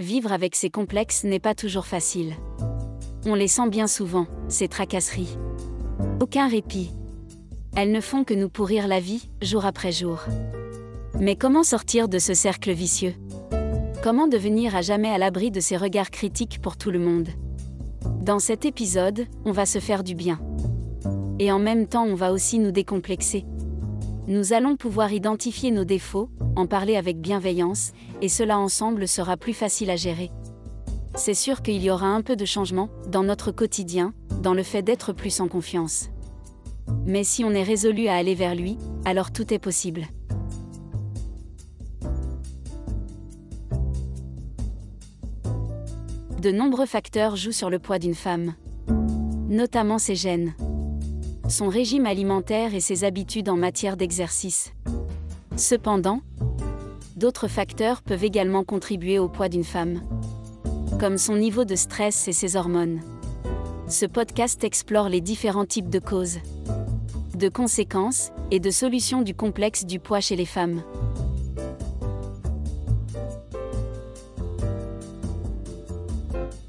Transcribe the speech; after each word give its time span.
Vivre 0.00 0.32
avec 0.32 0.56
ces 0.56 0.70
complexes 0.70 1.24
n'est 1.24 1.40
pas 1.40 1.54
toujours 1.54 1.84
facile. 1.84 2.32
On 3.26 3.34
les 3.34 3.48
sent 3.48 3.68
bien 3.68 3.86
souvent, 3.86 4.26
ces 4.48 4.66
tracasseries. 4.66 5.36
Aucun 6.22 6.48
répit. 6.48 6.90
Elles 7.76 7.92
ne 7.92 8.00
font 8.00 8.24
que 8.24 8.32
nous 8.32 8.48
pourrir 8.48 8.88
la 8.88 8.98
vie, 8.98 9.28
jour 9.42 9.66
après 9.66 9.92
jour. 9.92 10.20
Mais 11.20 11.36
comment 11.36 11.64
sortir 11.64 12.08
de 12.08 12.18
ce 12.18 12.32
cercle 12.32 12.72
vicieux? 12.72 13.12
Comment 14.02 14.26
devenir 14.26 14.74
à 14.74 14.80
jamais 14.80 15.10
à 15.10 15.18
l'abri 15.18 15.50
de 15.50 15.60
ces 15.60 15.76
regards 15.76 16.10
critiques 16.10 16.62
pour 16.62 16.78
tout 16.78 16.90
le 16.90 16.98
monde? 16.98 17.28
Dans 18.22 18.38
cet 18.38 18.64
épisode, 18.64 19.26
on 19.44 19.52
va 19.52 19.66
se 19.66 19.80
faire 19.80 20.02
du 20.02 20.14
bien. 20.14 20.40
Et 21.38 21.52
en 21.52 21.58
même 21.58 21.86
temps, 21.86 22.06
on 22.06 22.14
va 22.14 22.32
aussi 22.32 22.58
nous 22.58 22.72
décomplexer. 22.72 23.44
Nous 24.30 24.52
allons 24.52 24.76
pouvoir 24.76 25.12
identifier 25.12 25.72
nos 25.72 25.84
défauts, 25.84 26.30
en 26.54 26.68
parler 26.68 26.94
avec 26.94 27.20
bienveillance, 27.20 27.90
et 28.22 28.28
cela 28.28 28.60
ensemble 28.60 29.08
sera 29.08 29.36
plus 29.36 29.54
facile 29.54 29.90
à 29.90 29.96
gérer. 29.96 30.30
C'est 31.16 31.34
sûr 31.34 31.62
qu'il 31.62 31.82
y 31.82 31.90
aura 31.90 32.06
un 32.06 32.22
peu 32.22 32.36
de 32.36 32.44
changement, 32.44 32.90
dans 33.08 33.24
notre 33.24 33.50
quotidien, 33.50 34.14
dans 34.40 34.54
le 34.54 34.62
fait 34.62 34.82
d'être 34.82 35.12
plus 35.12 35.40
en 35.40 35.48
confiance. 35.48 36.10
Mais 37.06 37.24
si 37.24 37.42
on 37.42 37.50
est 37.50 37.64
résolu 37.64 38.06
à 38.06 38.14
aller 38.14 38.36
vers 38.36 38.54
lui, 38.54 38.78
alors 39.04 39.32
tout 39.32 39.52
est 39.52 39.58
possible. 39.58 40.06
De 46.40 46.52
nombreux 46.52 46.86
facteurs 46.86 47.34
jouent 47.34 47.50
sur 47.50 47.68
le 47.68 47.80
poids 47.80 47.98
d'une 47.98 48.14
femme. 48.14 48.54
Notamment 49.48 49.98
ses 49.98 50.14
gènes. 50.14 50.54
Son 51.50 51.68
régime 51.68 52.06
alimentaire 52.06 52.76
et 52.76 52.80
ses 52.80 53.02
habitudes 53.02 53.48
en 53.48 53.56
matière 53.56 53.96
d'exercice. 53.96 54.72
Cependant, 55.56 56.20
d'autres 57.16 57.48
facteurs 57.48 58.02
peuvent 58.02 58.22
également 58.22 58.62
contribuer 58.62 59.18
au 59.18 59.28
poids 59.28 59.48
d'une 59.48 59.64
femme. 59.64 60.00
Comme 61.00 61.18
son 61.18 61.34
niveau 61.34 61.64
de 61.64 61.74
stress 61.74 62.28
et 62.28 62.32
ses 62.32 62.54
hormones. 62.54 63.00
Ce 63.88 64.06
podcast 64.06 64.62
explore 64.62 65.08
les 65.08 65.20
différents 65.20 65.66
types 65.66 65.90
de 65.90 65.98
causes, 65.98 66.38
de 67.36 67.48
conséquences 67.48 68.30
et 68.52 68.60
de 68.60 68.70
solutions 68.70 69.22
du 69.22 69.34
complexe 69.34 69.84
du 69.84 69.98
poids 69.98 70.20
chez 70.20 70.36
les 70.36 70.46
femmes. 70.46 70.84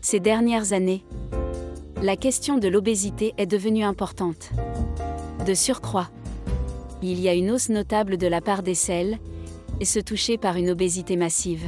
Ces 0.02 0.20
dernières 0.20 0.74
années, 0.74 1.06
la 2.02 2.16
question 2.16 2.58
de 2.58 2.68
l'obésité 2.68 3.36
est 3.38 3.46
devenue 3.46 3.84
importante. 3.84 4.50
De 5.45 5.53
surcroît, 5.53 6.09
il 7.02 7.20
y 7.20 7.28
a 7.28 7.34
une 7.34 7.52
hausse 7.52 7.70
notable 7.70 8.17
de 8.17 8.28
la 8.28 8.42
part 8.42 8.61
des 8.61 8.75
selles, 8.75 9.17
et 9.80 9.86
se 9.86 10.00
toucher 10.00 10.38
par 10.38 10.58
une 10.58 10.70
obésité 10.70 11.16
massive. 11.16 11.64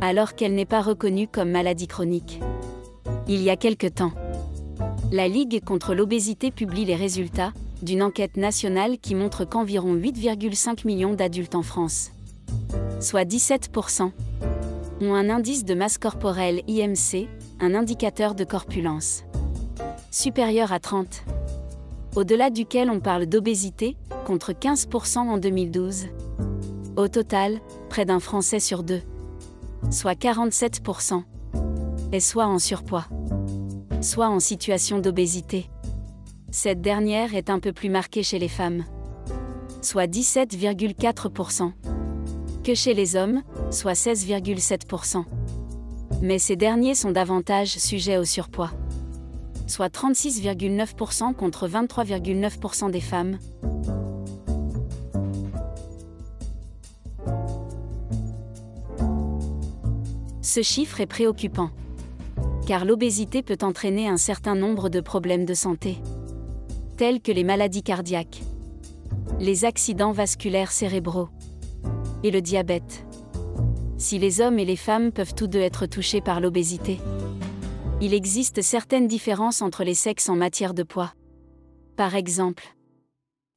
Alors 0.00 0.36
qu'elle 0.36 0.54
n'est 0.54 0.64
pas 0.64 0.80
reconnue 0.80 1.26
comme 1.26 1.50
maladie 1.50 1.88
chronique. 1.88 2.40
Il 3.26 3.42
y 3.42 3.50
a 3.50 3.56
quelque 3.56 3.88
temps, 3.88 4.12
la 5.10 5.26
Ligue 5.26 5.64
contre 5.64 5.94
l'obésité 5.94 6.52
publie 6.52 6.84
les 6.84 6.94
résultats 6.94 7.52
d'une 7.82 8.02
enquête 8.02 8.36
nationale 8.36 8.98
qui 8.98 9.16
montre 9.16 9.44
qu'environ 9.44 9.96
8,5 9.96 10.86
millions 10.86 11.14
d'adultes 11.14 11.56
en 11.56 11.62
France, 11.62 12.12
soit 13.00 13.24
17%, 13.24 14.12
ont 15.00 15.14
un 15.14 15.30
indice 15.30 15.64
de 15.64 15.74
masse 15.74 15.98
corporelle 15.98 16.62
IMC, 16.68 17.28
un 17.60 17.74
indicateur 17.74 18.36
de 18.36 18.44
corpulence, 18.44 19.24
supérieur 20.10 20.72
à 20.72 20.78
30, 20.78 21.24
au-delà 22.18 22.50
duquel 22.50 22.90
on 22.90 22.98
parle 22.98 23.26
d'obésité, 23.26 23.96
contre 24.26 24.50
15% 24.50 25.18
en 25.18 25.38
2012. 25.38 26.06
Au 26.96 27.06
total, 27.06 27.60
près 27.88 28.04
d'un 28.06 28.18
Français 28.18 28.58
sur 28.58 28.82
deux, 28.82 29.02
soit 29.92 30.18
47%, 30.18 31.22
est 32.10 32.18
soit 32.18 32.46
en 32.46 32.58
surpoids, 32.58 33.06
soit 34.00 34.28
en 34.28 34.40
situation 34.40 34.98
d'obésité. 34.98 35.70
Cette 36.50 36.80
dernière 36.80 37.36
est 37.36 37.50
un 37.50 37.60
peu 37.60 37.72
plus 37.72 37.88
marquée 37.88 38.24
chez 38.24 38.40
les 38.40 38.48
femmes, 38.48 38.84
soit 39.80 40.08
17,4%, 40.08 41.70
que 42.64 42.74
chez 42.74 42.94
les 42.94 43.14
hommes, 43.14 43.44
soit 43.70 43.92
16,7%. 43.92 45.24
Mais 46.20 46.40
ces 46.40 46.56
derniers 46.56 46.96
sont 46.96 47.12
davantage 47.12 47.78
sujets 47.78 48.18
au 48.18 48.24
surpoids, 48.24 48.72
soit 49.68 49.94
36,9% 49.94 51.34
contre 51.34 51.68
23,9% 51.68 52.90
des 52.90 53.00
femmes. 53.00 53.38
Ce 60.42 60.62
chiffre 60.62 61.00
est 61.00 61.06
préoccupant, 61.06 61.70
car 62.66 62.84
l'obésité 62.84 63.42
peut 63.42 63.58
entraîner 63.62 64.08
un 64.08 64.16
certain 64.16 64.54
nombre 64.54 64.88
de 64.88 65.00
problèmes 65.00 65.44
de 65.44 65.54
santé 65.54 65.98
tels 66.98 67.20
que 67.20 67.30
les 67.30 67.44
maladies 67.44 67.84
cardiaques, 67.84 68.42
les 69.38 69.64
accidents 69.64 70.10
vasculaires 70.10 70.72
cérébraux 70.72 71.28
et 72.24 72.32
le 72.32 72.40
diabète. 72.40 73.06
Si 73.98 74.18
les 74.18 74.40
hommes 74.40 74.58
et 74.58 74.64
les 74.64 74.74
femmes 74.74 75.12
peuvent 75.12 75.34
tous 75.34 75.46
deux 75.46 75.60
être 75.60 75.86
touchés 75.86 76.20
par 76.20 76.40
l'obésité, 76.40 76.98
il 78.00 78.14
existe 78.14 78.62
certaines 78.62 79.08
différences 79.08 79.60
entre 79.60 79.82
les 79.82 79.94
sexes 79.94 80.28
en 80.28 80.36
matière 80.36 80.72
de 80.72 80.84
poids. 80.84 81.12
Par 81.96 82.14
exemple, 82.14 82.76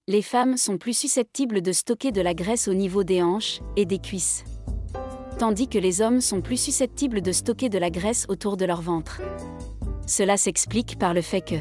les 0.07 0.24
femmes 0.24 0.57
sont 0.57 0.79
plus 0.79 0.97
susceptibles 0.97 1.62
de 1.62 1.72
stocker 1.72 2.12
de 2.12 2.22
la 2.22 2.34
graisse 2.34 2.68
au 2.68 2.74
niveau 2.74 3.03
des 3.03 3.22
hanches 3.22 3.62
et 3.75 3.85
des 3.85 4.00
cuisses, 4.00 4.44
tandis 5.38 5.68
que 5.68 5.78
les 5.78 6.02
hommes 6.02 6.22
sont 6.22 6.41
plus 6.41 6.59
susceptibles 6.59 7.22
de 7.22 7.31
stocker 7.31 7.69
de 7.69 7.78
la 7.78 7.91
graisse 7.91 8.25
autour 8.29 8.57
de 8.57 8.66
leur 8.66 8.81
ventre. 8.81 9.22
Cela 10.07 10.38
s'explique 10.38 10.97
par 10.97 11.13
le 11.13 11.22
fait 11.22 11.41
que 11.41 11.56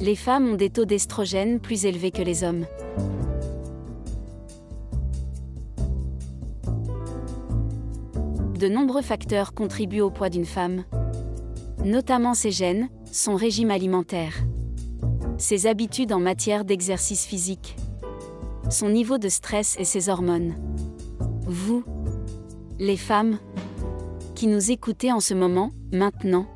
les 0.00 0.16
femmes 0.16 0.50
ont 0.50 0.56
des 0.56 0.70
taux 0.70 0.84
d'estrogène 0.84 1.60
plus 1.60 1.86
élevés 1.86 2.10
que 2.10 2.22
les 2.22 2.44
hommes. 2.44 2.66
De 8.58 8.68
nombreux 8.68 9.00
facteurs 9.00 9.54
contribuent 9.54 10.02
au 10.02 10.10
poids 10.10 10.28
d'une 10.28 10.44
femme, 10.44 10.84
notamment 11.84 12.34
ses 12.34 12.50
gènes, 12.50 12.88
son 13.10 13.36
régime 13.36 13.70
alimentaire, 13.70 14.34
ses 15.38 15.66
habitudes 15.66 16.12
en 16.12 16.20
matière 16.20 16.64
d'exercice 16.64 17.24
physique, 17.24 17.76
son 18.70 18.88
niveau 18.88 19.18
de 19.18 19.28
stress 19.28 19.76
et 19.78 19.84
ses 19.84 20.08
hormones. 20.08 20.54
Vous, 21.46 21.84
les 22.78 22.96
femmes, 22.96 23.38
qui 24.34 24.46
nous 24.46 24.70
écoutez 24.70 25.12
en 25.12 25.20
ce 25.20 25.34
moment, 25.34 25.72
maintenant, 25.92 26.46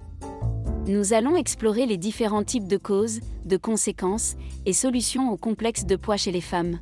nous 0.86 1.14
allons 1.14 1.36
explorer 1.36 1.86
les 1.86 1.96
différents 1.96 2.44
types 2.44 2.68
de 2.68 2.76
causes, 2.76 3.20
de 3.46 3.56
conséquences 3.56 4.36
et 4.66 4.72
solutions 4.72 5.32
au 5.32 5.36
complexe 5.36 5.86
de 5.86 5.96
poids 5.96 6.16
chez 6.16 6.30
les 6.32 6.40
femmes. 6.40 6.78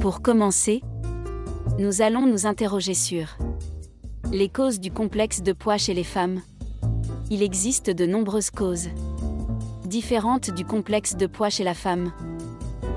Pour 0.00 0.22
commencer, 0.22 0.82
nous 1.78 2.00
allons 2.00 2.26
nous 2.26 2.46
interroger 2.46 2.94
sur 2.94 3.36
les 4.32 4.48
causes 4.48 4.80
du 4.80 4.90
complexe 4.90 5.42
de 5.42 5.52
poids 5.52 5.76
chez 5.76 5.92
les 5.92 6.04
femmes. 6.04 6.40
Il 7.30 7.42
existe 7.42 7.90
de 7.90 8.06
nombreuses 8.06 8.50
causes 8.50 8.88
différentes 9.84 10.50
du 10.50 10.64
complexe 10.64 11.16
de 11.16 11.26
poids 11.26 11.50
chez 11.50 11.64
la 11.64 11.74
femme. 11.74 12.12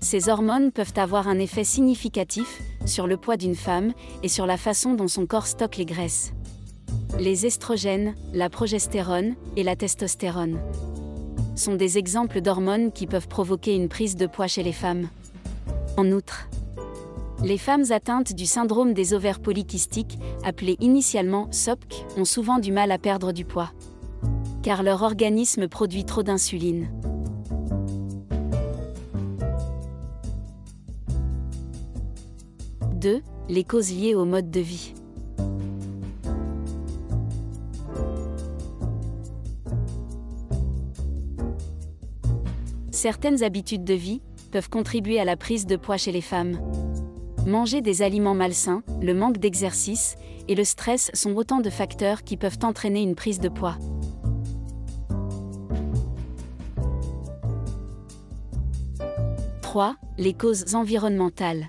Ces 0.00 0.28
hormones 0.28 0.72
peuvent 0.72 0.94
avoir 0.96 1.28
un 1.28 1.38
effet 1.38 1.62
significatif 1.62 2.60
sur 2.84 3.06
le 3.06 3.16
poids 3.16 3.36
d'une 3.36 3.54
femme 3.54 3.92
et 4.24 4.28
sur 4.28 4.44
la 4.44 4.56
façon 4.56 4.94
dont 4.94 5.06
son 5.06 5.24
corps 5.24 5.46
stocke 5.46 5.76
les 5.76 5.84
graisses. 5.84 6.32
Les 7.20 7.46
estrogènes, 7.46 8.16
la 8.32 8.50
progestérone 8.50 9.36
et 9.54 9.62
la 9.62 9.76
testostérone 9.76 10.58
sont 11.54 11.76
des 11.76 11.96
exemples 11.96 12.40
d'hormones 12.40 12.90
qui 12.90 13.06
peuvent 13.06 13.28
provoquer 13.28 13.76
une 13.76 13.88
prise 13.88 14.16
de 14.16 14.26
poids 14.26 14.48
chez 14.48 14.64
les 14.64 14.72
femmes. 14.72 15.08
En 15.96 16.10
outre, 16.10 16.48
les 17.44 17.58
femmes 17.58 17.84
atteintes 17.90 18.32
du 18.32 18.46
syndrome 18.46 18.94
des 18.94 19.14
ovaires 19.14 19.38
polykystiques, 19.38 20.18
appelé 20.42 20.76
initialement 20.80 21.46
SOPC, 21.52 22.04
ont 22.16 22.24
souvent 22.24 22.58
du 22.58 22.72
mal 22.72 22.90
à 22.90 22.98
perdre 22.98 23.30
du 23.30 23.44
poids, 23.44 23.70
car 24.66 24.82
leur 24.82 25.02
organisme 25.02 25.68
produit 25.68 26.04
trop 26.04 26.24
d'insuline. 26.24 26.90
2. 32.96 33.22
Les 33.48 33.62
causes 33.62 33.92
liées 33.92 34.16
au 34.16 34.24
mode 34.24 34.50
de 34.50 34.58
vie. 34.58 34.92
Certaines 42.90 43.44
habitudes 43.44 43.84
de 43.84 43.94
vie 43.94 44.20
peuvent 44.50 44.68
contribuer 44.68 45.20
à 45.20 45.24
la 45.24 45.36
prise 45.36 45.66
de 45.66 45.76
poids 45.76 45.96
chez 45.96 46.10
les 46.10 46.20
femmes. 46.20 46.58
Manger 47.46 47.82
des 47.82 48.02
aliments 48.02 48.34
malsains, 48.34 48.82
le 49.00 49.14
manque 49.14 49.38
d'exercice 49.38 50.16
et 50.48 50.56
le 50.56 50.64
stress 50.64 51.12
sont 51.14 51.36
autant 51.36 51.60
de 51.60 51.70
facteurs 51.70 52.24
qui 52.24 52.36
peuvent 52.36 52.58
entraîner 52.64 53.02
une 53.02 53.14
prise 53.14 53.38
de 53.38 53.48
poids. 53.48 53.78
3. 59.76 59.94
Les 60.16 60.32
causes 60.32 60.74
environnementales. 60.74 61.68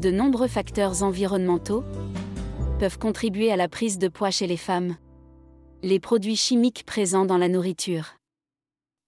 De 0.00 0.10
nombreux 0.10 0.48
facteurs 0.48 1.04
environnementaux 1.04 1.84
peuvent 2.80 2.98
contribuer 2.98 3.52
à 3.52 3.56
la 3.56 3.68
prise 3.68 3.98
de 3.98 4.08
poids 4.08 4.32
chez 4.32 4.48
les 4.48 4.56
femmes. 4.56 4.96
Les 5.84 6.00
produits 6.00 6.34
chimiques 6.34 6.82
présents 6.84 7.24
dans 7.24 7.38
la 7.38 7.46
nourriture, 7.46 8.16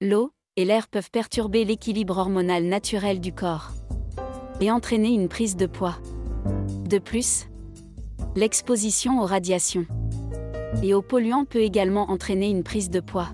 l'eau 0.00 0.30
et 0.54 0.64
l'air 0.64 0.86
peuvent 0.86 1.10
perturber 1.10 1.64
l'équilibre 1.64 2.16
hormonal 2.16 2.62
naturel 2.66 3.18
du 3.18 3.32
corps 3.32 3.72
et 4.60 4.70
entraîner 4.70 5.08
une 5.08 5.28
prise 5.28 5.56
de 5.56 5.66
poids. 5.66 5.96
De 6.88 6.98
plus, 7.00 7.48
l'exposition 8.36 9.20
aux 9.20 9.26
radiations 9.26 9.84
et 10.82 10.94
aux 10.94 11.02
polluants 11.02 11.44
peut 11.44 11.62
également 11.62 12.10
entraîner 12.10 12.50
une 12.50 12.62
prise 12.62 12.90
de 12.90 13.00
poids. 13.00 13.28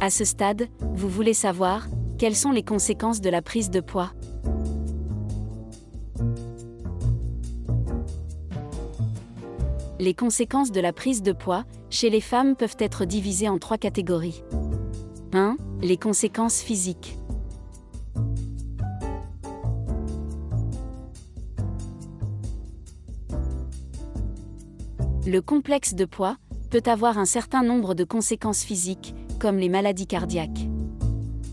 À 0.00 0.10
ce 0.10 0.24
stade, 0.24 0.68
vous 0.80 1.08
voulez 1.08 1.32
savoir 1.32 1.86
quelles 2.18 2.36
sont 2.36 2.50
les 2.50 2.62
conséquences 2.62 3.20
de 3.20 3.30
la 3.30 3.42
prise 3.42 3.70
de 3.70 3.80
poids? 3.80 4.12
Les 9.98 10.12
conséquences 10.12 10.72
de 10.72 10.80
la 10.80 10.92
prise 10.92 11.22
de 11.22 11.32
poids 11.32 11.64
chez 11.88 12.10
les 12.10 12.20
femmes 12.20 12.56
peuvent 12.56 12.76
être 12.78 13.06
divisées 13.06 13.48
en 13.48 13.58
trois 13.58 13.78
catégories. 13.78 14.44
1. 15.32 15.56
Les 15.80 15.96
conséquences 15.96 16.60
physiques. 16.60 17.16
Le 25.26 25.40
complexe 25.40 25.94
de 25.94 26.04
poids 26.04 26.36
peut 26.70 26.82
avoir 26.84 27.16
un 27.16 27.24
certain 27.24 27.62
nombre 27.62 27.94
de 27.94 28.04
conséquences 28.04 28.62
physiques, 28.62 29.14
comme 29.40 29.56
les 29.56 29.70
maladies 29.70 30.06
cardiaques, 30.06 30.68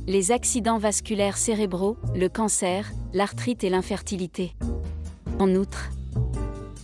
les 0.08 0.34
accidents 0.34 0.78
vasculaires 0.78 1.38
cérébraux, 1.38 1.96
le 2.14 2.28
cancer, 2.28 2.92
l'arthrite 3.14 3.64
et 3.64 3.70
l'infertilité. 3.70 4.54
En 5.40 5.56
outre, 5.56 5.90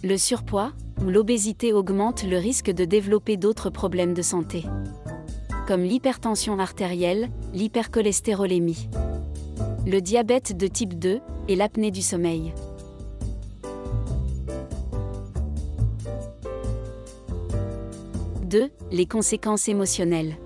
le 0.02 0.18
surpoids 0.18 0.72
ou 1.06 1.10
l'obésité 1.10 1.74
augmente 1.74 2.24
le 2.24 2.38
risque 2.38 2.72
de 2.72 2.86
développer 2.86 3.36
d'autres 3.36 3.70
problèmes 3.70 4.14
de 4.14 4.22
santé, 4.22 4.64
comme 5.68 5.84
l'hypertension 5.84 6.58
artérielle, 6.58 7.30
l'hypercholestérolémie, 7.54 8.88
le 9.86 10.00
diabète 10.00 10.56
de 10.56 10.68
type 10.68 10.98
2 10.98 11.20
et 11.50 11.56
l'apnée 11.58 11.92
du 11.92 12.02
sommeil. 12.02 12.54
2. 18.48 18.72
Les 18.92 19.06
conséquences 19.06 19.68
émotionnelles. 19.68 20.38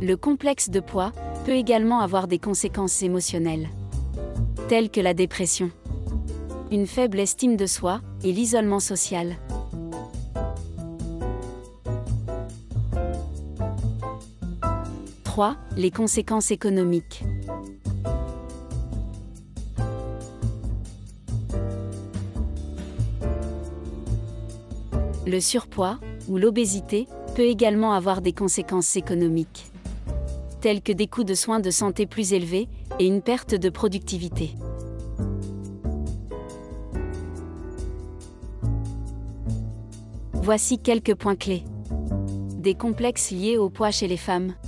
Le 0.00 0.16
complexe 0.16 0.70
de 0.70 0.80
poids 0.80 1.12
peut 1.44 1.52
également 1.52 2.00
avoir 2.00 2.26
des 2.26 2.38
conséquences 2.38 3.02
émotionnelles, 3.02 3.68
telles 4.68 4.88
que 4.90 5.02
la 5.02 5.12
dépression, 5.12 5.70
une 6.70 6.86
faible 6.86 7.20
estime 7.20 7.56
de 7.56 7.66
soi 7.66 8.00
et 8.22 8.32
l'isolement 8.32 8.80
social. 8.80 9.36
«3. 15.24 15.56
Les 15.76 15.90
conséquences 15.90 16.50
économiques. 16.50 17.24
Le 25.26 25.40
surpoids, 25.40 25.98
ou 26.28 26.36
l'obésité, 26.36 27.08
peut 27.34 27.46
également 27.46 27.94
avoir 27.94 28.20
des 28.20 28.34
conséquences 28.34 28.94
économiques, 28.94 29.72
telles 30.60 30.82
que 30.82 30.92
des 30.92 31.06
coûts 31.06 31.24
de 31.24 31.34
soins 31.34 31.60
de 31.60 31.70
santé 31.70 32.04
plus 32.04 32.34
élevés 32.34 32.68
et 32.98 33.06
une 33.06 33.22
perte 33.22 33.54
de 33.54 33.70
productivité. 33.70 34.50
Voici 40.34 40.78
quelques 40.78 41.14
points 41.14 41.36
clés. 41.36 41.64
Des 42.58 42.74
complexes 42.74 43.30
liés 43.30 43.56
au 43.56 43.70
poids 43.70 43.90
chez 43.90 44.08
les 44.08 44.18
femmes.« 44.18 44.52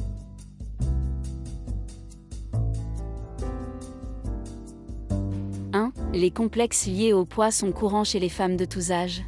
1. 5.74 5.92
Les 6.14 6.30
complexes 6.30 6.86
liés 6.86 7.12
au 7.12 7.26
poids 7.26 7.50
sont 7.50 7.72
courants 7.72 8.04
chez 8.04 8.20
les 8.20 8.30
femmes 8.30 8.56
de 8.56 8.64
tous 8.64 8.90
âges. 8.90 9.22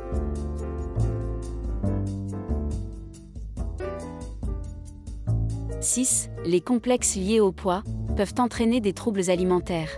«6. 5.82 6.30
Les 6.46 6.62
complexes 6.62 7.16
liés 7.16 7.40
au 7.40 7.52
poids 7.52 7.82
peuvent 8.16 8.32
entraîner 8.38 8.80
des 8.80 8.94
troubles 8.94 9.28
alimentaires 9.28 9.90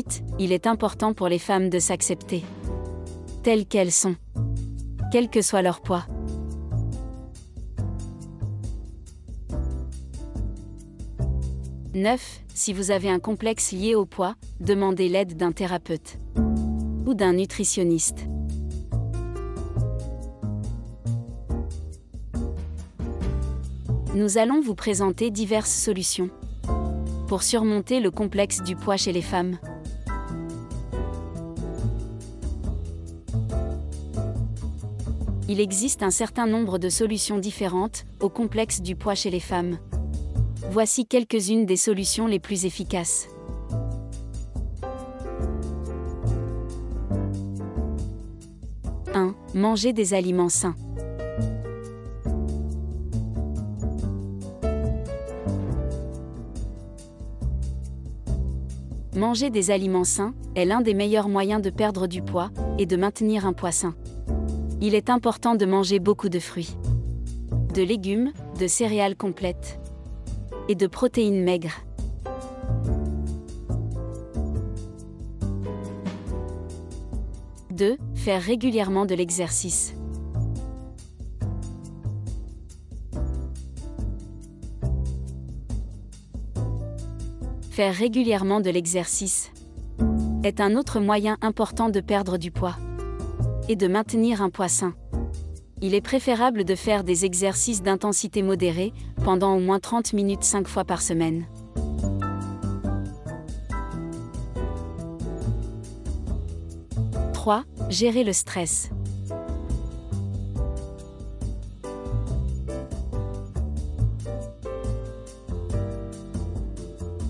8. 0.03 0.25
Il 0.41 0.53
est 0.53 0.67
important 0.67 1.15
pour 1.15 1.29
les 1.29 1.39
femmes 1.39 1.71
de 1.71 1.79
s'accepter. 1.79 2.43
Telles 3.45 3.67
qu'elles 3.67 3.93
sont. 3.93 4.17
Quel 5.13 5.29
que 5.29 5.43
soit 5.43 5.63
leur 5.63 5.81
poids. 5.81 6.05
«9. 11.95 12.41
Si 12.55 12.73
vous 12.73 12.91
avez 12.91 13.11
un 13.11 13.19
complexe 13.21 13.73
lié 13.73 13.95
au 13.95 14.07
poids, 14.07 14.35
demandez 14.61 15.09
l'aide 15.09 15.37
d'un 15.37 15.53
thérapeute 15.53 16.19
ou 17.07 17.15
d'un 17.15 17.35
nutritionniste. 17.35 18.27
Nous 24.15 24.39
allons 24.39 24.61
vous 24.63 24.75
présenter 24.75 25.31
diverses 25.31 25.73
solutions 25.73 26.31
pour 27.29 27.43
surmonter 27.43 28.01
le 28.01 28.11
complexe 28.11 28.63
du 28.63 28.75
poids 28.75 28.97
chez 28.97 29.13
les 29.13 29.23
femmes. 29.23 29.59
Il 35.53 35.61
existe 35.61 36.03
un 36.03 36.11
certain 36.11 36.47
nombre 36.47 36.79
de 36.79 36.89
solutions 36.89 37.37
différentes 37.37 38.07
au 38.21 38.31
complexe 38.31 38.81
du 38.81 38.97
poids 38.97 39.15
chez 39.15 39.29
les 39.29 39.39
femmes. 39.39 39.77
Voici 40.71 41.05
quelques-unes 41.05 41.67
des 41.67 41.77
solutions 41.77 42.27
les 42.27 42.39
plus 42.39 42.65
efficaces. 42.65 43.29
1. 49.13 49.35
Manger 49.53 49.93
des 49.93 50.15
aliments 50.15 50.49
sains. 50.49 50.75
Manger 59.15 59.51
des 59.51 59.71
aliments 59.71 60.05
sains 60.05 60.33
est 60.57 60.65
l'un 60.65 60.81
des 60.81 60.95
meilleurs 60.95 61.29
moyens 61.29 61.61
de 61.61 61.69
perdre 61.69 62.07
du 62.07 62.23
poids 62.23 62.51
et 62.79 62.87
de 62.87 62.97
maintenir 62.97 63.45
un 63.45 63.53
poids 63.53 63.71
sain. 63.71 63.95
Il 64.85 64.97
est 64.97 65.11
important 65.11 65.55
de 65.55 65.65
manger 65.65 66.01
beaucoup 66.01 66.29
de 66.29 66.41
fruits, 66.41 66.77
de 67.73 67.83
légumes, 67.83 68.33
de 68.59 68.67
céréales 68.67 69.15
complètes 69.15 69.79
et 70.69 70.75
de 70.75 70.89
protéines 70.89 71.45
maigres. 71.45 71.85
«2. 77.71 77.97
Faire 78.17 78.43
régulièrement 78.43 79.07
de 79.07 79.15
l'exercice. 79.15 79.95
Faire 87.71 87.95
régulièrement 87.95 88.61
de 88.61 88.71
l'exercice 88.71 89.53
est 90.43 90.61
un 90.61 90.75
autre 90.75 90.99
moyen 90.99 91.39
important 91.41 91.89
de 91.89 92.01
perdre 92.01 92.37
du 92.37 92.51
poids 92.51 92.75
et 93.69 93.77
de 93.77 93.89
maintenir 93.89 94.43
un 94.43 94.51
poids 94.51 94.69
sain. 94.69 94.95
Il 95.81 95.95
est 95.95 96.01
préférable 96.01 96.65
de 96.65 96.75
faire 96.75 97.03
des 97.05 97.25
exercices 97.25 97.83
d'intensité 97.83 98.43
modérée 98.43 98.93
pendant 99.25 99.57
au 99.57 99.61
moins 99.61 99.81
30 99.81 100.13
minutes 100.13 100.45
5 100.45 100.69
fois 100.69 100.85
par 100.85 101.03
semaine. 101.03 101.47
«3. 107.33 107.65
Gérer 107.89 108.23
le 108.23 108.33
stress. 108.33 108.91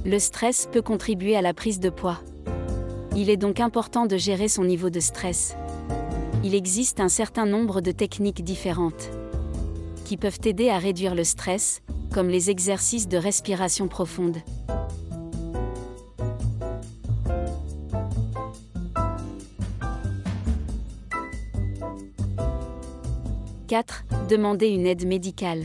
Le 0.05 0.19
stress 0.19 0.69
peut 0.71 0.83
contribuer 0.83 1.37
à 1.37 1.43
la 1.43 1.55
prise 1.55 1.81
de 1.81 1.89
poids. 1.89 2.19
Il 3.17 3.31
est 3.31 3.37
donc 3.39 3.61
important 3.61 4.05
de 4.05 4.17
gérer 4.19 4.49
son 4.49 4.65
niveau 4.65 4.91
de 4.91 5.01
stress. 5.01 5.57
Il 6.45 6.57
existe 6.57 6.99
un 6.99 7.09
certain 7.09 7.47
nombre 7.47 7.81
de 7.81 7.93
techniques 7.93 8.43
différentes 8.43 9.11
qui 10.05 10.17
peuvent 10.17 10.41
aider 10.45 10.71
à 10.71 10.79
réduire 10.79 11.15
le 11.15 11.23
stress, 11.23 11.83
comme 12.13 12.29
les 12.29 12.51
exercices 12.51 13.07
de 13.07 13.17
respiration 13.17 13.87
profonde. 13.87 14.39
«4. 23.69 24.05
Demander 24.29 24.67
une 24.67 24.87
aide 24.87 25.07
médicale. 25.07 25.65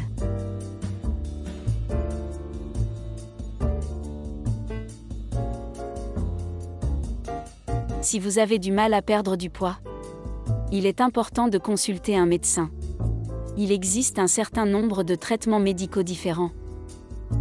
Si 8.01 8.19
vous 8.19 8.39
avez 8.39 8.59
du 8.59 8.71
mal 8.71 8.93
à 8.93 9.01
perdre 9.01 9.35
du 9.35 9.49
poids, 9.49 9.79
il 10.71 10.85
est 10.85 11.01
important 11.01 11.47
de 11.47 11.57
consulter 11.57 12.17
un 12.17 12.25
médecin. 12.25 12.69
Il 13.57 13.71
existe 13.71 14.19
un 14.19 14.27
certain 14.27 14.65
nombre 14.65 15.03
de 15.03 15.15
traitements 15.15 15.59
médicaux 15.59 16.03
différents 16.03 16.51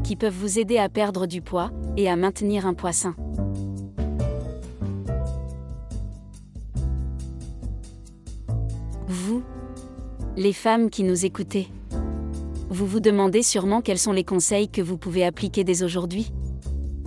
qui 0.05 0.17
peuvent 0.17 0.35
vous 0.35 0.59
aider 0.59 0.79
à 0.79 0.89
perdre 0.89 1.27
du 1.27 1.43
poids 1.43 1.71
et 1.97 2.09
à 2.09 2.17
maintenir 2.17 2.67
un 2.67 2.75
poids. 2.75 3.15
Vous, 9.09 9.43
les 10.37 10.53
femmes 10.53 10.91
qui 10.91 11.03
nous 11.05 11.25
écoutez, 11.25 11.69
vous 12.69 12.87
vous 12.87 13.01
demandez 13.01 13.43
sûrement 13.43 13.81
quels 13.81 13.99
sont 13.99 14.13
les 14.13 14.25
conseils 14.25 14.69
que 14.69 14.83
vous 14.83 14.99
pouvez 14.99 15.25
appliquer 15.25 15.65
dès 15.65 15.83
aujourd'hui 15.83 16.33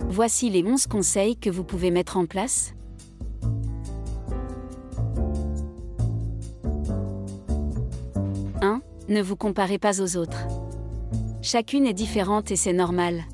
Voici 0.08 0.50
les 0.50 0.64
11 0.64 0.86
conseils 0.86 1.36
que 1.36 1.50
vous 1.50 1.62
pouvez 1.62 1.90
mettre 1.90 2.16
en 2.16 2.26
place. 2.26 2.74
Ne 9.10 9.20
vous 9.22 9.34
comparez 9.34 9.80
pas 9.80 10.00
aux 10.00 10.16
autres. 10.16 10.46
Chacune 11.42 11.84
est 11.84 11.92
différente 11.92 12.52
et 12.52 12.56
c'est 12.56 12.72
normal.« 12.72 13.20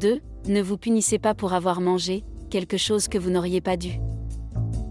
2. 0.00 0.22
Ne 0.48 0.62
vous 0.62 0.78
punissez 0.78 1.18
pas 1.18 1.34
pour 1.34 1.52
avoir 1.52 1.82
mangé 1.82 2.24
quelque 2.48 2.78
chose 2.78 3.08
que 3.08 3.18
vous 3.18 3.28
n'auriez 3.28 3.60
pas 3.60 3.76
dû. 3.76 4.00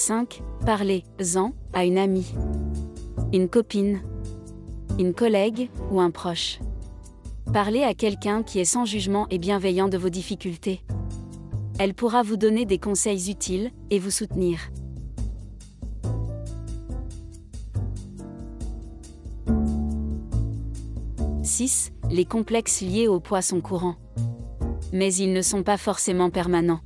5. 0.09 0.43
Parlez-en 0.65 1.53
à 1.75 1.85
une 1.85 1.99
amie, 1.99 2.33
une 3.35 3.47
copine, 3.47 4.01
une 4.99 5.13
collègue 5.13 5.69
ou 5.91 6.01
un 6.01 6.11
proche. 6.11 6.61
Parlez 7.53 7.83
à 7.83 7.93
quelqu'un 7.93 8.43
qui 8.43 8.59
est 8.59 8.65
sans 8.65 8.87
jugement 8.87 9.27
et 9.29 9.37
bienveillant 9.37 9.89
de 9.89 9.99
vos 9.99 10.09
difficultés. 10.09 10.81
Elle 11.79 11.93
pourra 11.93 12.23
vous 12.23 12.39
donner 12.39 12.65
des 12.65 12.79
conseils 12.79 13.31
utiles 13.31 13.71
et 13.91 13.99
vous 13.99 14.11
soutenir. 14.11 14.71
«6. 21.43 21.93
Les 22.11 22.25
complexes 22.25 22.81
liés 22.81 23.09
au 23.09 23.21
poids 23.21 23.43
sont 23.43 23.61
courants. 23.61 23.97
Mais 24.91 25.13
ils 25.13 25.35
ne 25.35 25.43
sont 25.43 25.63
pas 25.63 25.77
forcément 25.77 26.31
permanents. 26.31 26.81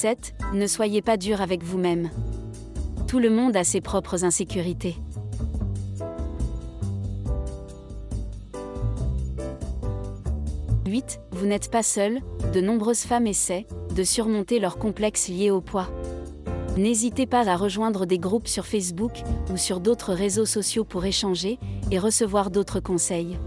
7. 0.00 0.32
Ne 0.54 0.66
soyez 0.66 1.02
pas 1.02 1.18
dur 1.18 1.42
avec 1.42 1.62
vous-même. 1.62 2.08
Tout 3.06 3.18
le 3.18 3.28
monde 3.28 3.54
a 3.54 3.64
ses 3.64 3.82
propres 3.82 4.24
insécurités. 4.24 4.96
«8. 10.86 11.20
Vous 11.32 11.44
n'êtes 11.44 11.70
pas 11.70 11.82
seul, 11.82 12.20
de 12.54 12.62
nombreuses 12.62 13.02
femmes 13.02 13.26
essaient 13.26 13.66
de 13.94 14.02
surmonter 14.02 14.58
leurs 14.58 14.78
complexes 14.78 15.28
liés 15.28 15.50
au 15.50 15.60
poids. 15.60 15.90
N'hésitez 16.78 17.26
pas 17.26 17.46
à 17.46 17.56
rejoindre 17.56 18.06
des 18.06 18.18
groupes 18.18 18.48
sur 18.48 18.64
Facebook 18.64 19.20
ou 19.52 19.58
sur 19.58 19.80
d'autres 19.80 20.14
réseaux 20.14 20.46
sociaux 20.46 20.84
pour 20.84 21.04
échanger 21.04 21.58
et 21.90 21.98
recevoir 21.98 22.50
d'autres 22.50 22.80
conseils. 22.80 23.38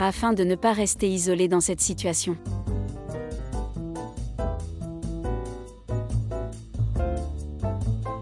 Afin 0.00 0.32
de 0.32 0.42
ne 0.42 0.56
pas 0.56 0.72
rester 0.72 1.08
isolé 1.08 1.46
dans 1.46 1.60
cette 1.60 1.80
situation. 1.80 2.36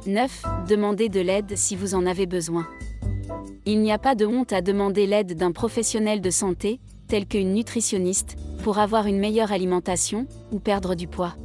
9. 0.09 0.43
Demandez 0.67 1.09
de 1.11 1.21
l'aide 1.21 1.55
si 1.55 1.77
vous 1.77 1.95
en 1.95 2.07
avez 2.07 2.27
besoin. 2.27 2.67
Il 3.67 3.83
n'y 3.83 3.93
a 3.93 3.99
pas 3.99 4.15
de 4.15 4.25
honte 4.25 4.55
à 4.55 4.63
demander 4.63 5.07
l'aide 5.07 5.37
d'un 5.37 5.53
professionnel 5.53 6.23
de 6.23 6.31
santé, 6.31 6.81
tel 7.09 7.27
qu'une 7.27 7.53
nutritionniste, 7.53 8.37
pour 8.63 8.79
avoir 8.79 9.07
une 9.07 9.19
meilleure 9.19 9.53
alimentation 9.53 10.27
ou 10.51 10.61
perdre 10.61 10.95
du 10.95 11.09
poids.« 11.09 11.35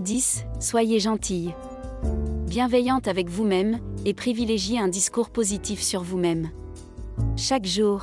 10. 0.00 0.44
Soyez 0.58 0.98
gentille. 0.98 1.54
Bienveillante 2.48 3.06
avec 3.06 3.28
vous-même 3.28 3.78
et 4.04 4.12
privilégiez 4.12 4.80
un 4.80 4.88
discours 4.88 5.30
positif 5.30 5.80
sur 5.80 6.02
vous-même. 6.02 6.50
Chaque 7.36 7.66
jour, 7.66 8.02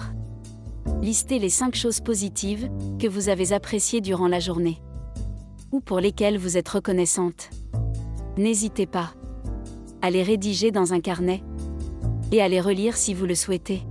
Listez 1.01 1.39
les 1.39 1.50
5 1.50 1.75
choses 1.75 2.01
positives 2.01 2.69
que 3.00 3.07
vous 3.07 3.29
avez 3.29 3.53
appréciées 3.53 4.01
durant 4.01 4.27
la 4.27 4.39
journée 4.39 4.81
ou 5.71 5.79
pour 5.79 6.00
lesquelles 6.00 6.38
vous 6.38 6.57
êtes 6.57 6.69
reconnaissante. 6.69 7.50
N'hésitez 8.38 8.86
pas 8.86 9.13
à 10.01 10.09
les 10.09 10.24
rédiger 10.24 10.71
dans 10.71 10.93
un 10.93 11.00
carnet 11.00 11.43
et 12.31 12.41
à 12.41 12.48
les 12.48 12.62
relire 12.62 12.98
si 12.98 13.13
vous 13.13 13.25
le 13.25 13.36
souhaitez. 13.36 13.81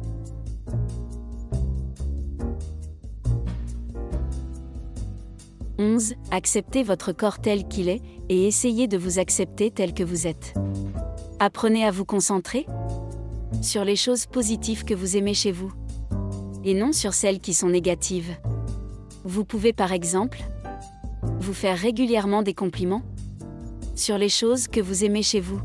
«11. 5.81 6.15
Acceptez 6.33 6.83
votre 6.83 7.13
corps 7.13 7.39
tel 7.39 7.69
qu'il 7.69 7.89
est, 7.89 8.03
et 8.29 8.49
essayez 8.49 8.89
de 8.89 8.99
vous 8.99 9.21
accepter 9.21 9.71
tel 9.71 9.95
que 9.95 10.03
vous 10.03 10.27
êtes. 10.27 10.55
Apprenez 11.39 11.85
à 11.85 11.93
vous 11.93 12.05
concentrer 12.05 12.67
sur 13.63 13.85
les 13.85 13.95
choses 13.95 14.27
positives 14.27 14.85
que 14.85 14.95
vous 14.95 15.17
aimez 15.17 15.35
chez 15.35 15.53
vous, 15.53 15.73
et 16.65 16.75
non 16.75 16.93
sur 16.93 17.15
celles 17.15 17.41
qui 17.41 17.55
sont 17.55 17.69
négatives. 17.69 18.37
Vous 19.25 19.45
pouvez 19.45 19.73
par 19.73 19.93
exemple 19.93 20.39
vous 21.41 21.55
faire 21.55 21.79
régulièrement 21.79 22.43
des 22.43 22.55
compliments 22.55 23.03
sur 23.95 24.19
les 24.19 24.29
choses 24.29 24.69
que 24.69 24.81
vous 24.81 25.05
aimez 25.05 25.23
chez 25.23 25.41
vous. 25.41 25.61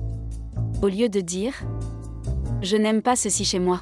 Au 0.81 0.87
lieu 0.87 1.09
de 1.09 1.21
dire⁇ 1.21 1.53
Je 2.61 2.77
n'aime 2.77 3.01
pas 3.01 3.15
ceci 3.15 3.45
chez 3.45 3.59
moi 3.59 3.81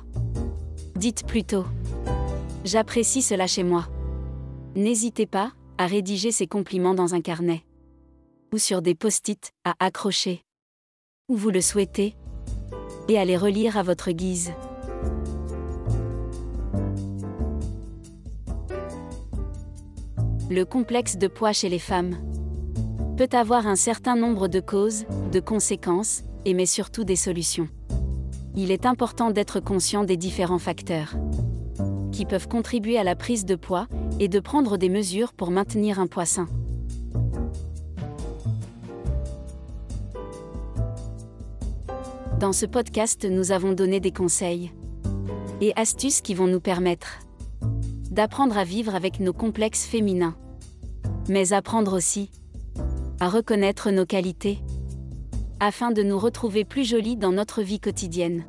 ⁇dites 1.00 1.25
plutôt⁇ 1.25 1.63
J'apprécie 2.63 3.22
cela 3.22 3.48
chez 3.48 3.63
moi⁇ 3.63 3.88
N'hésitez 4.80 5.25
pas 5.25 5.51
à 5.77 5.88
rédiger 5.88 6.32
ces 6.32 6.48
compliments 6.48 6.94
dans 6.94 7.13
un 7.13 7.22
carnet 7.22 7.63
ou 8.53 8.58
sur 8.58 8.82
des 8.82 8.96
post-it 8.96 9.51
à 9.63 9.74
accrocher 9.80 10.44
où 11.30 11.36
vous 11.36 11.50
le 11.50 11.62
souhaitez 11.62 12.15
et 13.08 13.18
à 13.18 13.25
les 13.25 13.38
relire 13.38 13.77
à 13.77 13.84
votre 13.84 14.12
guise. 14.12 14.51
Le 20.51 20.65
complexe 20.65 21.15
de 21.15 21.27
poids 21.27 21.53
chez 21.53 21.70
les 21.70 21.79
femmes 21.79 22.17
peut 23.15 23.29
avoir 23.31 23.67
un 23.67 23.77
certain 23.77 24.17
nombre 24.17 24.50
de 24.50 24.60
causes, 24.60 25.05
de 25.31 25.39
conséquences, 25.39 26.24
et 26.43 26.53
mais 26.53 26.65
surtout 26.65 27.05
des 27.05 27.15
solutions. 27.15 27.70
Il 28.58 28.70
est 28.70 28.86
important 28.86 29.31
d'être 29.31 29.62
conscient 29.62 30.03
des 30.03 30.17
différents 30.17 30.60
facteurs 30.60 31.15
qui 32.12 32.25
peuvent 32.25 32.50
contribuer 32.50 32.98
à 32.98 33.05
la 33.05 33.15
prise 33.15 33.46
de 33.46 33.55
poids 33.55 33.88
et 34.20 34.27
de 34.27 34.41
prendre 34.41 34.75
des 34.75 34.89
mesures 34.89 35.31
pour 35.31 35.51
maintenir 35.51 36.01
un 36.01 36.08
poids 36.08 36.25
sain. 36.25 36.50
Dans 42.41 42.51
ce 42.51 42.65
podcast, 42.65 43.24
nous 43.24 43.53
avons 43.53 43.72
donné 43.72 44.01
des 44.01 44.12
conseils 44.12 44.74
et 45.62 45.72
astuces 45.77 46.20
qui 46.20 46.34
vont 46.34 46.48
nous 46.48 46.60
permettre 46.60 47.20
d'apprendre 48.12 48.58
à 48.58 48.63
vivre 48.63 48.94
avec 48.94 49.20
nos 49.20 49.34
complexes 49.34 49.86
féminins, 49.86 50.36
mais 51.30 51.53
apprendre 51.53 51.94
aussi 51.96 52.30
à 53.20 53.30
reconnaître 53.30 53.91
nos 53.91 54.06
qualités, 54.06 54.60
afin 55.60 55.91
de 55.91 56.03
nous 56.03 56.20
retrouver 56.20 56.65
plus 56.65 56.84
jolies 56.84 57.18
dans 57.18 57.32
notre 57.32 57.62
vie 57.62 57.80
quotidienne. 57.80 58.46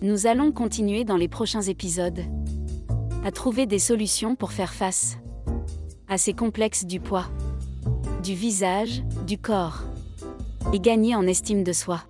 Nous 0.00 0.26
allons 0.26 0.50
continuer 0.50 1.04
dans 1.04 1.16
les 1.16 1.28
prochains 1.28 1.62
épisodes 1.62 2.20
à 3.24 3.30
trouver 3.30 3.66
des 3.66 3.78
solutions 3.78 4.34
pour 4.34 4.50
faire 4.50 4.72
face 4.72 5.18
à 6.08 6.18
ces 6.18 6.32
complexes 6.32 6.84
du 6.84 6.98
poids, 6.98 7.26
du 8.22 8.34
visage, 8.34 9.04
du 9.26 9.38
corps, 9.38 9.84
et 10.72 10.80
gagner 10.80 11.14
en 11.14 11.26
estime 11.26 11.62
de 11.62 11.72
soi. 11.72 12.02